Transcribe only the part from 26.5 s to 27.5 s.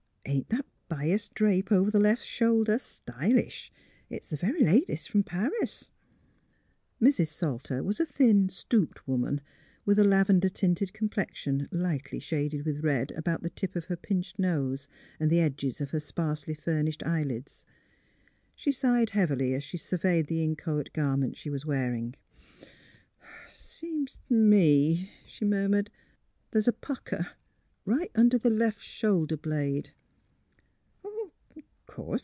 the's a pucker,